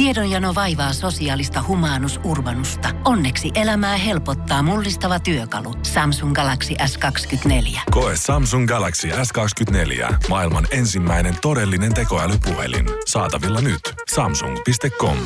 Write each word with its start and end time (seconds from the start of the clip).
Tiedonjano 0.00 0.54
vaivaa 0.54 0.92
sosiaalista 0.92 1.64
humanus 1.68 2.20
urbanusta. 2.24 2.88
Onneksi 3.04 3.50
elämää 3.54 3.96
helpottaa 3.96 4.62
mullistava 4.62 5.20
työkalu. 5.20 5.74
Samsung 5.82 6.34
Galaxy 6.34 6.74
S24. 6.74 7.80
Koe 7.90 8.12
Samsung 8.16 8.68
Galaxy 8.68 9.08
S24. 9.08 10.14
Maailman 10.28 10.66
ensimmäinen 10.70 11.34
todellinen 11.42 11.94
tekoälypuhelin. 11.94 12.86
Saatavilla 13.06 13.60
nyt. 13.60 13.80
Samsung.com. 14.14 15.16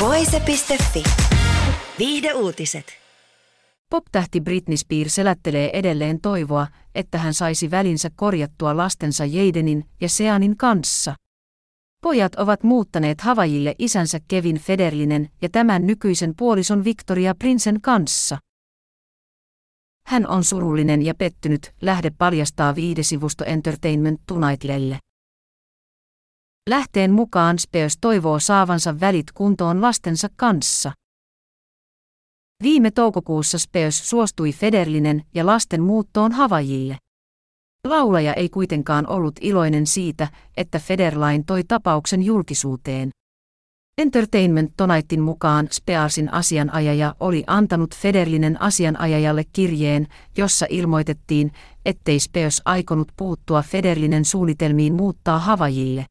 Voise.fi. 0.00 1.02
Viihde 1.98 2.32
uutiset. 2.32 2.86
Pop-tähti 3.90 4.40
Britney 4.40 4.76
Spears 4.76 5.14
selättelee 5.14 5.70
edelleen 5.72 6.20
toivoa, 6.20 6.66
että 6.94 7.18
hän 7.18 7.34
saisi 7.34 7.70
välinsä 7.70 8.10
korjattua 8.16 8.76
lastensa 8.76 9.24
Jadenin 9.24 9.84
ja 10.00 10.08
Seanin 10.08 10.56
kanssa. 10.56 11.14
Pojat 12.04 12.34
ovat 12.34 12.62
muuttaneet 12.62 13.20
Havajille 13.20 13.74
isänsä 13.78 14.18
Kevin 14.28 14.58
Federlinen 14.58 15.28
ja 15.42 15.48
tämän 15.48 15.86
nykyisen 15.86 16.34
puolison 16.36 16.84
Victoria 16.84 17.34
Prinsen 17.34 17.80
kanssa. 17.80 18.38
Hän 20.06 20.28
on 20.28 20.44
surullinen 20.44 21.02
ja 21.02 21.14
pettynyt, 21.14 21.74
lähde 21.82 22.10
paljastaa 22.18 22.74
viidesivusto 22.74 23.44
Entertainment 23.44 24.20
Tonightille. 24.26 24.98
Lähteen 26.70 27.12
mukaan 27.12 27.58
Spears 27.58 27.98
toivoo 28.00 28.38
saavansa 28.38 29.00
välit 29.00 29.32
kuntoon 29.32 29.82
lastensa 29.82 30.28
kanssa. 30.36 30.92
Viime 32.62 32.90
toukokuussa 32.90 33.58
Spears 33.58 34.10
suostui 34.10 34.52
Federlinen 34.52 35.22
ja 35.34 35.46
lasten 35.46 35.82
muuttoon 35.82 36.32
Havajille. 36.32 36.98
Laulaja 37.84 38.34
ei 38.34 38.48
kuitenkaan 38.48 39.06
ollut 39.06 39.34
iloinen 39.40 39.86
siitä, 39.86 40.28
että 40.56 40.78
Federline 40.78 41.44
toi 41.46 41.64
tapauksen 41.68 42.22
julkisuuteen. 42.22 43.10
Entertainment 43.98 44.72
Tonight'in 44.76 45.20
mukaan 45.20 45.68
Spearsin 45.70 46.32
asianajaja 46.32 47.14
oli 47.20 47.44
antanut 47.46 47.94
Federlinen 47.94 48.62
asianajajalle 48.62 49.44
kirjeen, 49.52 50.06
jossa 50.38 50.66
ilmoitettiin, 50.70 51.52
ettei 51.84 52.20
Spears 52.20 52.62
aikonut 52.64 53.12
puuttua 53.16 53.62
Federlinen 53.62 54.24
suunnitelmiin 54.24 54.94
muuttaa 54.94 55.38
Havajille. 55.38 56.06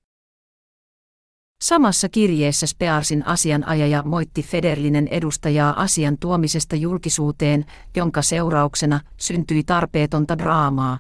Samassa 1.64 2.10
kirjeessä 2.10 2.68
Spearsin 2.68 3.28
asianajaja 3.28 4.04
moitti 4.04 4.44
Federlinen 4.44 5.08
edustajaa 5.08 5.82
asian 5.82 6.18
tuomisesta 6.18 6.76
julkisuuteen, 6.76 7.66
jonka 7.96 8.22
seurauksena 8.22 9.00
syntyi 9.18 9.64
tarpeetonta 9.64 10.38
draamaa. 10.38 10.98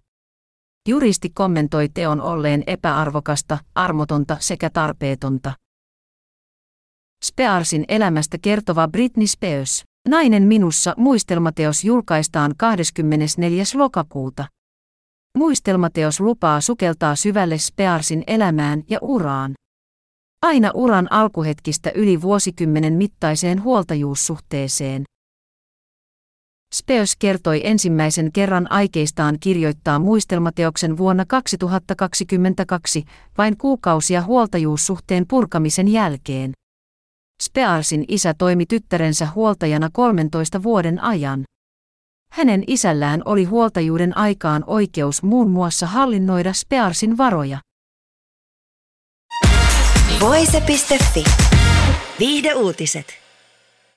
Juristi 0.89 1.29
kommentoi 1.29 1.89
teon 1.89 2.21
olleen 2.21 2.63
epäarvokasta, 2.67 3.57
armotonta 3.75 4.37
sekä 4.39 4.69
tarpeetonta. 4.69 5.53
Spearsin 7.25 7.85
elämästä 7.87 8.37
kertova 8.41 8.87
Britney 8.87 9.27
Spears, 9.27 9.83
Nainen 10.09 10.43
minussa 10.43 10.93
muistelmateos 10.97 11.83
julkaistaan 11.83 12.53
24. 12.57 13.63
lokakuuta. 13.75 14.45
Muistelmateos 15.37 16.19
lupaa 16.19 16.61
sukeltaa 16.61 17.15
syvälle 17.15 17.57
Spearsin 17.57 18.23
elämään 18.27 18.83
ja 18.89 18.99
uraan. 19.01 19.53
Aina 20.41 20.71
uran 20.73 21.11
alkuhetkistä 21.11 21.91
yli 21.95 22.21
vuosikymmenen 22.21 22.93
mittaiseen 22.93 23.63
huoltajuussuhteeseen. 23.63 25.03
Spears 26.83 27.15
kertoi 27.15 27.61
ensimmäisen 27.63 28.31
kerran 28.31 28.71
aikeistaan 28.71 29.37
kirjoittaa 29.39 29.99
muistelmateoksen 29.99 30.97
vuonna 30.97 31.25
2022, 31.25 33.03
vain 33.37 33.57
kuukausia 33.57 34.21
huoltajuussuhteen 34.21 35.25
purkamisen 35.27 35.87
jälkeen. 35.87 36.51
Spearsin 37.43 38.05
isä 38.07 38.33
toimi 38.37 38.65
tyttärensä 38.65 39.27
huoltajana 39.35 39.89
13 39.93 40.63
vuoden 40.63 41.03
ajan. 41.03 41.43
Hänen 42.31 42.63
isällään 42.67 43.21
oli 43.25 43.43
huoltajuuden 43.43 44.17
aikaan 44.17 44.63
oikeus 44.67 45.23
muun 45.23 45.49
muassa 45.49 45.87
hallinnoida 45.87 46.53
Spearsin 46.53 47.17
varoja. 47.17 47.59
Voise.fi. 50.19 51.23
Viihde 52.19 52.53
uutiset. 52.53 53.22